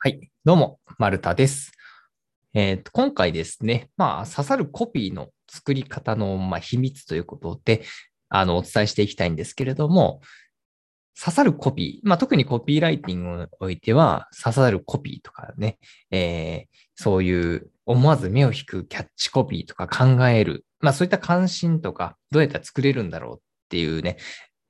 [0.00, 1.72] はい、どうも、丸田です。
[2.54, 7.82] えーと今回ですね、まあ、刺さるコピーの作り方の、まあ、秘密ということで、
[8.28, 10.20] あの、お伝えしていきたいんですけれども、
[11.20, 15.80] 刺さるコピー、まあ、特にコピーライティングにおいては、刺さるコピーとかね、
[16.12, 24.16] えーそういう思わず目を引くキャッチコピーとか考える、まあ、そういった関心とか、どうやったら作れるんだろうっていうね、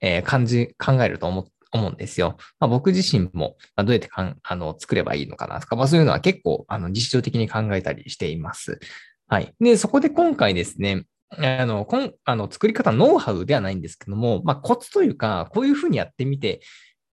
[0.00, 2.36] えー感じ、考えると思っ思うんですよ。
[2.60, 8.78] まあ、僕自身も、ま、どうやってかんあの作ればいいのかなとか、まあ、そういうのは結構あの日常的に考えたりしています。
[9.26, 9.54] はい。
[9.60, 16.60] で、そこで今回ですね、あの、こんあの作り方、ノウハウではないんですけども、まあ、コツというか、こういうふうにやってみて、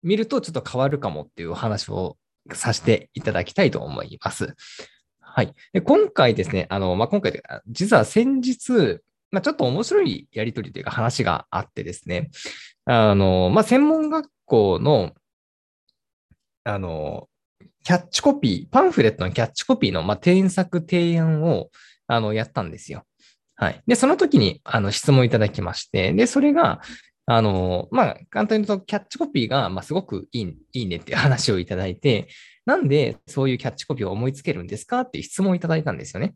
[0.02, 2.16] みるとちょっと変わるかもっていうお話を
[2.52, 4.54] させていただきたいと思います。
[5.20, 5.52] はい。
[5.72, 9.00] で今回ですね、あの、まあ、今回で、実は先日、
[9.34, 12.30] まあ、ちょっと面白いやりとりというか話があってですね、
[12.86, 15.12] あの、まあ、専門学校の、
[16.64, 17.28] あの、
[17.82, 21.70] キャッチコピー、パンフレットのキャッチコピーの、まあ、添削提案を、
[22.06, 23.04] あの、やったんですよ。
[23.56, 23.82] はい。
[23.86, 26.80] で、その時に、あの、質問いただきまして、で、それが、
[27.26, 32.28] あの、まあ、簡単に言うと、キャッチコピーが、まあ、すごくいい、いいねっていう話をいただいて、
[32.66, 36.34] なんでそういうキャッチコピーを思いつけるんですかっていう質問をいただいたんですよね。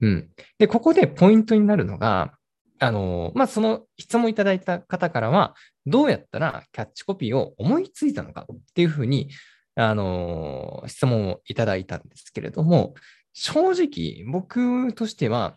[0.00, 0.28] うん。
[0.58, 2.32] で、ここでポイントになるのが、
[2.78, 5.54] あの、まあ、その質問いただいた方からは、
[5.86, 9.30] どうやったらキャッチコピーを思いついたのかっていうふうに、
[9.74, 12.94] あの、質問をいただいたんですけれども、
[13.32, 15.54] 正直僕としては、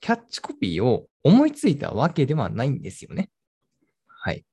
[0.00, 3.30] キャッチコピーを思いついたわけではないんですよね。
[4.08, 4.44] はい。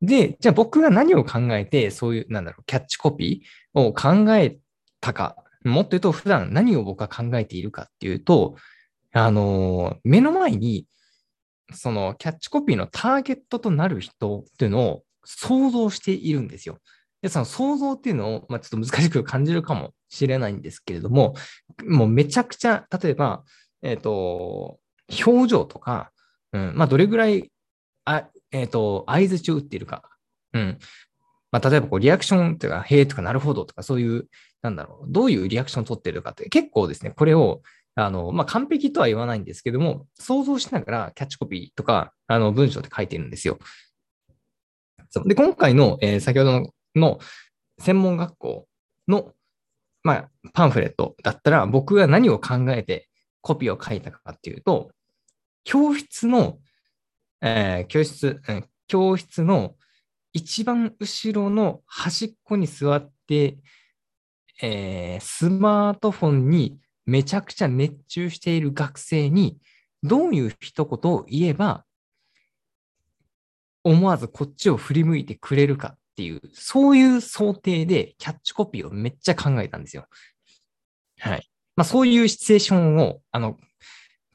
[0.00, 4.58] で、じゃあ僕が何を考えて、そういう、なんだろう、キャッチコピーを考え
[5.00, 8.56] たか、もっと言うと、普段何を僕は考えているかっていうと、
[9.18, 10.86] あの、目の前に、
[11.72, 16.78] そのキャッチコピーのターゲットとなる人っていうのを想像しているんですよ。
[17.22, 21.34] で、その想像っていうのを、まあ、ちょっと難しく感じるかもしれないんですけれども、
[21.86, 23.42] もうめちゃくちゃ、例えば、
[23.82, 24.78] えっ、と、
[25.24, 26.12] 表情とか、
[26.52, 27.50] うん、まあ、どれぐらい、
[28.04, 30.02] あえっ、と、合図中打っているか、
[30.52, 30.78] うん。
[31.50, 34.28] まあ、例えばこう、リアクションというか、へえとか、なるほどとか、そういう、
[34.60, 37.62] なんだろう、どういうリアクションを取っているかって、結構ですね、これを、
[37.96, 43.58] あの、まあ、完璧とは言わないんですけども、想像しながらキャッチコピーとか、あの、文章で書いてるんですよ。
[45.24, 47.18] で、今回の、えー先ほどのの
[47.78, 48.66] 専門学校
[49.08, 49.32] の、
[50.02, 53.08] まあ、パンフレットだったら、僕が何を考えて
[53.40, 54.90] コピーを書いたかっていうと、
[55.64, 56.58] 教室の、
[57.40, 58.40] えー教室、
[58.88, 59.74] 教室の
[60.34, 63.56] 一番後ろの端っこに座って、
[64.60, 69.58] えースマートフォンにめちゃくちゃ熱中している学生に、
[70.02, 71.84] どういう一言を言えば、
[73.84, 80.06] 思わずこっちを振り向いてくれるかっていう、そういう想定でキャッチコピーをめっちゃ考えたんですよ。
[81.20, 81.48] はい。
[81.76, 83.56] まあそういうシチュエーションを、あの、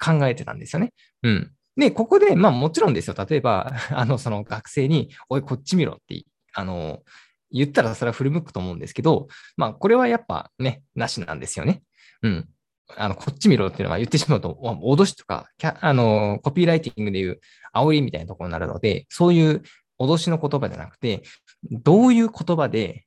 [0.03, 0.93] 考えてたんですよね。
[1.23, 1.51] うん。
[1.75, 3.15] で、ここで、まあもちろんですよ。
[3.29, 7.03] 例えば、 あの、その学生に、おい、こっち見ろって、あの、
[7.51, 9.27] 言ったらそれは振り向くと思うんですけど、
[9.57, 11.83] まあこれはやっぱね、なしなんですよね。
[12.21, 12.49] うん。
[12.97, 17.39] あの、こっち見ろっていうのは言ってしまうと、 脅しとか、あの、コピーライティングでいう
[17.73, 19.61] 煽りみたいなところになるので、そういう
[19.99, 21.23] 脅しの言葉じゃなくて、
[21.69, 23.05] どういう言葉で、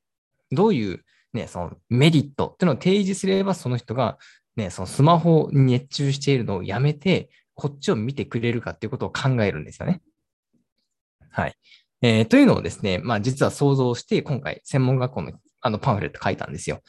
[0.53, 4.19] どういうね、そのメリットっていうのを提示すれば、その人が
[4.57, 10.01] ね、そのスマホに熱中しているのをやめて、こっちを見てくれるかっていうことを考えるんですよね。
[11.31, 11.55] はい。
[12.03, 16.81] えーというのをですね、まあ実は想像して、今回専門学校のあのパンフレット書いたんですよ。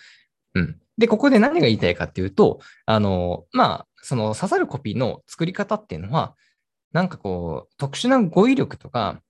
[0.53, 0.79] うん。
[0.97, 6.35] で、ここで何が言いたいかっていうと、あの、まあ、その刺さるコピーの作り方っていうのは、
[6.93, 9.21] なんかこう、特殊な語彙力とか、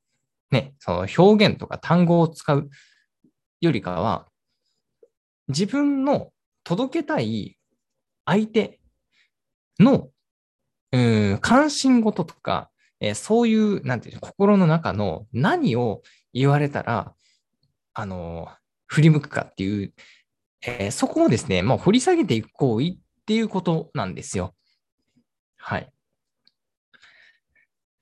[0.52, 2.70] ね、その表現とか単語を使う
[3.62, 4.28] よりかは、
[5.48, 6.32] 自分の
[6.64, 7.58] 届けたい
[8.26, 8.80] 相手
[9.80, 10.10] の、
[10.92, 10.98] う
[11.34, 16.02] ん、関心事とか、えーそういう、なんていう、心の中の何を
[16.34, 17.14] 言われたら、
[17.94, 18.50] あの、
[18.88, 19.94] 振り向くかっていう、
[20.68, 24.54] えーそこをですね、まあ、掘り下げていく行為っていうことなんですよ。
[25.58, 25.92] はい。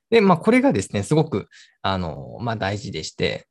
[0.10, 1.48] で、まあ、これがですね、すごく、
[1.81, 3.48] あの、まあ、大事でして、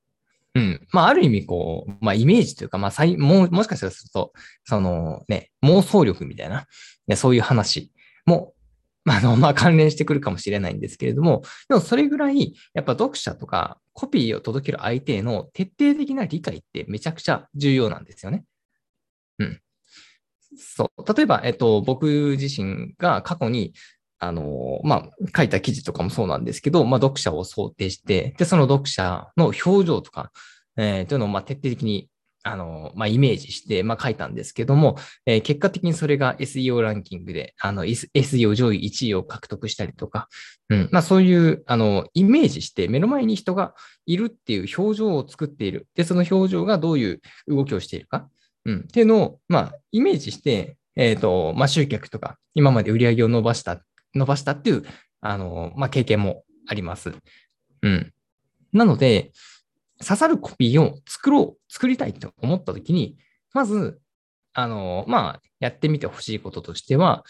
[0.54, 0.86] うん。
[0.92, 4.32] まあ、ある意味、こう、まあ、イメージというか、まあ、さいももしかしたらすると、
[4.64, 6.66] そのね、妄想力みたいな、
[7.08, 7.90] ねそういう話
[8.26, 8.54] も、
[9.08, 18.44] あの、 まあ、関連してくるかもしれないんですけれども、でもそれぐらい、やっぱ読者とかコピーを届ける相手への徹底的な理解ってめちゃくちゃ重要なんですよね。
[19.38, 19.60] うん。
[20.56, 21.14] そう。
[21.14, 23.72] 例えば、えっと、僕自身が過去に、
[24.18, 30.30] あの、まあ、書いた記事とかもそうなんですけど、まあ、読者を想定して、で、その読者の表情とか、
[30.76, 32.08] えーというのを、ま、徹底的に
[32.44, 34.96] あの、まあ、イメージして、まあ、書いたんですけども、
[35.26, 40.28] えー、結果的にそれが SEO ランキングで、あの、SEO 上位1位を獲得したりとか、
[40.68, 43.74] うん、まあ、そういう、あの、イメージして、目の前に人が
[44.06, 45.86] いるっていう表情を作っている。
[45.94, 48.28] で、その表情がどういう動きをしているか、
[48.64, 53.82] うん、っていうのを、まあ、イメージして、えっ、ー、と、まあ、集客とか、今まで売り上げを伸ばした、
[54.14, 54.84] 伸ばしたっていう、
[55.20, 57.12] あの、まあ、経験もあります。
[57.82, 58.12] うん。
[58.72, 59.32] なので、
[59.98, 63.16] 刺さるコピーを作ろう、作りたいと思ったときに、
[63.52, 64.00] まず、
[64.52, 67.24] あの、まあ、やってみてほしいこととしては、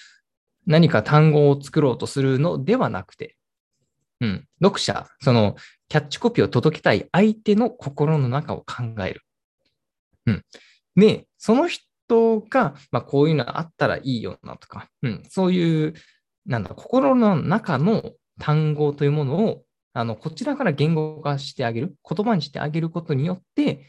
[0.66, 3.36] 何か単語を作ろうとするのではなくて、
[4.20, 5.56] うん、読者、その
[5.88, 9.22] キャッチコピーを届けたい相手の心の中を考える。
[10.26, 10.44] うん。
[10.96, 15.94] で、その人が、まあ、こういうのあったらいいよなとか、うん、そういう、
[16.46, 19.62] なんだ、心の中の単語というものを
[19.94, 23.86] あの、こちらから言語化してあげる、言葉にしてあげることによって、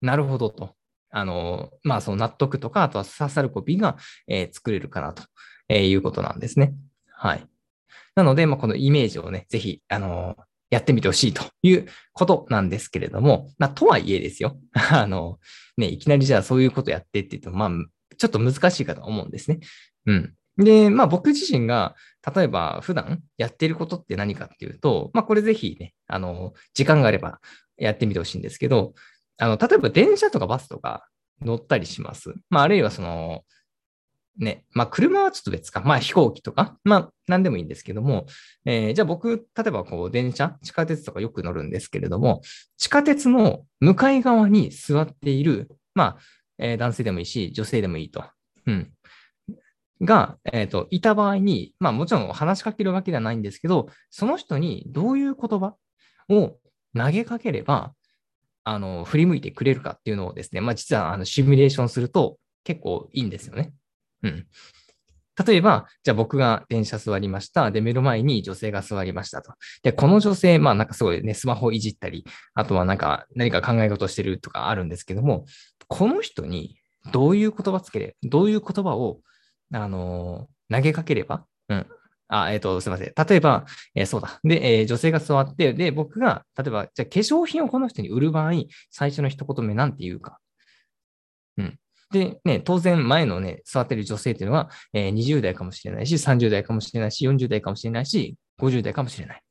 [0.00, 0.74] なるほどと。
[1.10, 3.96] あの、まあ、その納得とか、あとは刺さるコピーが、
[4.26, 5.22] えー、作れるかなと、
[5.68, 6.74] えー、いうことなんですね。
[7.10, 7.46] はい。
[8.14, 10.36] なので、まあ、このイメージをね、ぜひ、あの
[10.70, 14.58] やってみてほしいということなんですけれども、まあ、とはいえですよ。
[14.72, 15.38] あの、
[15.76, 17.70] ね、いきなりじゃあそういうことやってって言うと、まあ、
[18.16, 19.60] ちょっと難しいかと思うんですね。
[20.06, 20.34] うん。
[20.58, 21.94] で、まあ僕自身が、
[22.34, 27.40] 例えば普段やっていることって何かっていうと、まあこれぜひね、あの、時間があれば
[27.76, 28.94] やってみてほしいんですけど、
[29.38, 31.06] あの、例えば電車とかバスとか
[31.40, 32.34] 乗ったりします。
[32.50, 33.44] まああるいはその、
[34.38, 35.80] ね、まあ車はちょっと別か。
[35.80, 38.26] まあ飛行機とか、まあ何でもいいんですけども、
[38.64, 42.40] えー、じゃあ僕、例えばこう電車、地下鉄とかよく乗るんですけれども、
[42.76, 46.18] 地下鉄の向かい側に座っている、まあ、
[46.58, 48.24] えー、男性でもいいし、女性でもいいと。
[48.66, 48.92] うん。
[50.00, 55.74] が、えっ、ー、と、いた場合に、まあもちろん話しかけるわけではないんですけど、その人にどういう言葉
[56.28, 56.56] を
[56.96, 57.92] 投げかければ、
[58.64, 63.72] あの、振り向いてくれるかっていうのをですね、まあ実はあのシミュレーションすると結構いいんですよね。
[64.22, 64.46] うん。
[65.46, 67.70] 例えば、じゃあ僕が電車座りました。
[67.70, 69.52] で、目の前に女性が座りましたと。
[69.82, 72.24] で、この女性、まあなんかすごいね、スマホいじったり、
[72.54, 75.44] あとはなんか何か考え事してるとかあるんですけども、
[75.86, 76.76] この人に
[77.12, 79.20] どういう言葉つけれ、どういう言葉を
[79.72, 81.86] あのー、投げかければ、うん。
[82.28, 83.12] あ、えっ、ー、と、すみません。
[83.28, 84.40] 例えば、えー、そうだ。
[84.44, 88.52] で、え、女性が座って、で、僕が、例えば、じゃあ化粧品をこの人に売る場合、
[88.90, 90.38] 最初の一言目なんて言うか。
[91.56, 91.78] うん。
[92.10, 99.42] で、ね、当然前のね、座ってる女性っていうのは、えー、20代かもしれないし、30代かもしれないし、40代かもしれないし、50代かもしれない。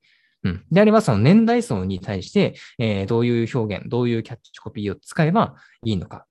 [0.44, 0.66] うん。
[0.72, 6.26] であれば、その年代層に対して、えー、どういう表現、どういうキャッチコピーを使えばいいのか。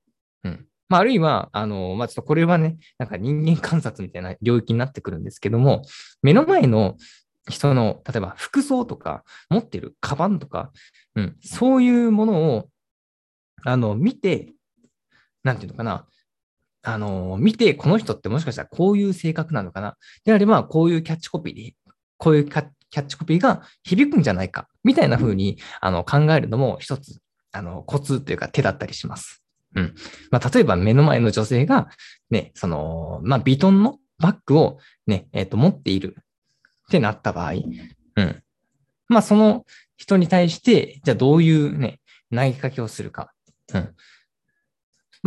[0.44, 0.66] うん。
[0.88, 5.82] まあ、あるいは、あの、まあ、ちょっとこれはね、なんか人間観察みたいな領域になってくるんですけども、
[6.22, 6.96] 目の前の
[7.48, 10.72] 人の、例えば服装とか、持ってるカバンとか、
[11.14, 12.68] うん、そういうものを、
[13.64, 14.52] あの、見て、
[15.42, 16.06] なんていうのかな、
[16.88, 19.96] あの、見て、この人ってもしかしたらこういう性格なのかな。
[20.24, 21.74] であれば、こういうキャッチコピーで、
[22.16, 22.62] こういうキャ
[22.92, 27.18] ッチコピーが響くんじゃないか、みたいな風にあの考えるのも一つ、
[27.50, 29.42] あの、コツというか手だったりします。
[29.74, 29.94] うん。
[30.30, 31.88] まあ、例えば目の前の女性が、
[32.30, 34.78] ね、その、まあ、ビトンのバッグを
[35.08, 36.22] ね、えっ、ー、と、持っているっ
[36.88, 38.42] てなった場合、うん。
[39.08, 39.66] まあ、その
[39.96, 41.98] 人に対して、じゃあどういうね、
[42.30, 43.32] 投げかけをするか。
[43.74, 43.94] うん。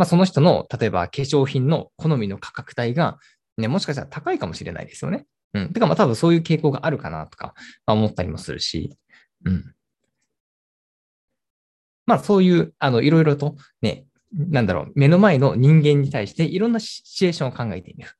[0.00, 3.18] まあ、その人の、例えば化粧品の好みの価格帯が、
[3.58, 5.26] ね、もしかしたら高いかもしれないですよね。
[5.52, 5.72] うん。
[5.74, 7.52] てか、まあ、多分そういう傾向があるかなとか、
[7.84, 8.96] まあ、思ったりもするし、
[9.44, 9.74] うん。
[12.06, 18.10] まあ、そういう、あの、いろいろとね、なんだろう、目の前の人間に対していろんなシチュエーションを考えてみる。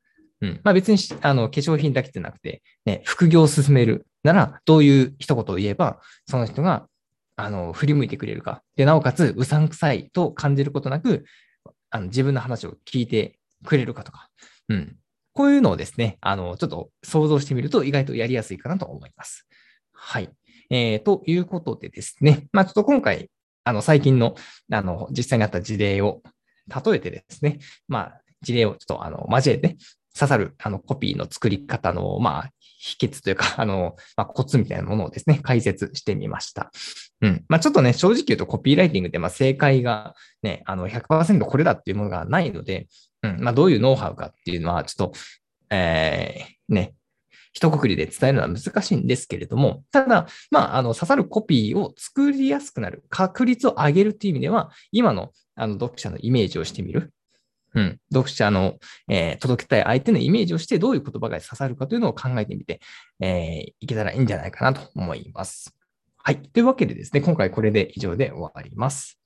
[0.42, 0.60] うん。
[0.62, 6.88] まあ別に、あの、化粧品だけじゃなくて、ね、副業を進めるなら、どういう一言を言えば、その人が、
[7.36, 8.62] あの、振り向いてくれるか。
[8.76, 11.24] で、なおかつ、うさんくさいと感じることなく、
[11.90, 14.28] あの自分の話を聞いてくれるかとか。
[14.68, 14.96] うん。
[15.32, 19.46] こういうのをですね、あの、ちょっと想像してみると意外とやりやすいかなと思います。
[19.92, 20.30] はい。
[20.70, 23.30] えー、ということでですね、まあちょっと今回、
[23.64, 24.34] あの、最近の、
[24.72, 26.22] あの、実際にあった事例を
[26.70, 29.76] 例えてですね、まあ、事例をちょっと、あの、交えて、
[30.14, 36.70] 刺さる、あの、コピーの作り方の、まあ、秘訣というか、あの、まあ、コツみたいなものをですね、解説してみました。
[37.22, 37.44] うん。
[37.48, 42.88] まあ、ちょっとね、正直言うとコピーライティングって、まあ、正解がね、あの100%これだっていうものがないので、
[43.22, 43.40] うん。
[43.40, 45.18] まあ、どういうノウハウかっていうのは、ちょっと、
[45.70, 46.94] えー、ね、
[47.52, 57.12] 一括りで伝えるのは難しいんですけれども、ただ、まあ、あの、刺さるコピーを作りやすくなる、確率を上げるという意味では、今のあの読者のイメージをしてみる。
[57.74, 57.98] うん。
[58.12, 62.80] 読者の、えー、届けたい相手のイメージをして、どういう言葉が刺さるかというのを考えてみて、
[63.20, 65.79] えー、いけたらいいんじゃないかなと思います。
[66.22, 66.42] はい。
[66.42, 69.19] というわけでですね、今回これで以上で終わります。